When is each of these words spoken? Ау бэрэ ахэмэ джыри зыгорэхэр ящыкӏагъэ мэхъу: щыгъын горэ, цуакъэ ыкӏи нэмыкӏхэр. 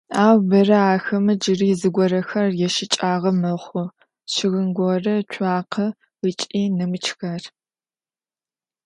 Ау 0.23 0.37
бэрэ 0.49 0.77
ахэмэ 0.93 1.33
джыри 1.41 1.69
зыгорэхэр 1.79 2.47
ящыкӏагъэ 2.67 3.31
мэхъу: 3.41 3.85
щыгъын 4.33 4.67
горэ, 4.77 5.15
цуакъэ 5.31 5.87
ыкӏи 6.29 6.61
нэмыкӏхэр. 6.77 7.43